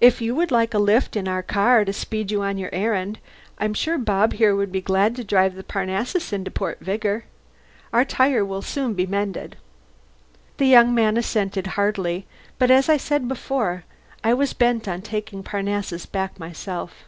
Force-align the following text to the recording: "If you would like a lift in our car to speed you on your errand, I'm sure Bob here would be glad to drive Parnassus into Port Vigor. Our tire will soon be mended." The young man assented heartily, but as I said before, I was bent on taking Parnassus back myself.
"If 0.00 0.20
you 0.20 0.36
would 0.36 0.52
like 0.52 0.72
a 0.72 0.78
lift 0.78 1.16
in 1.16 1.26
our 1.26 1.42
car 1.42 1.84
to 1.84 1.92
speed 1.92 2.30
you 2.30 2.42
on 2.44 2.58
your 2.58 2.70
errand, 2.72 3.18
I'm 3.58 3.74
sure 3.74 3.98
Bob 3.98 4.34
here 4.34 4.54
would 4.54 4.70
be 4.70 4.80
glad 4.80 5.16
to 5.16 5.24
drive 5.24 5.60
Parnassus 5.66 6.32
into 6.32 6.48
Port 6.52 6.78
Vigor. 6.78 7.24
Our 7.92 8.04
tire 8.04 8.44
will 8.44 8.62
soon 8.62 8.94
be 8.94 9.04
mended." 9.04 9.56
The 10.58 10.66
young 10.66 10.94
man 10.94 11.16
assented 11.16 11.66
heartily, 11.74 12.24
but 12.60 12.70
as 12.70 12.88
I 12.88 12.98
said 12.98 13.26
before, 13.26 13.82
I 14.22 14.32
was 14.32 14.52
bent 14.52 14.86
on 14.86 15.02
taking 15.02 15.42
Parnassus 15.42 16.06
back 16.06 16.38
myself. 16.38 17.06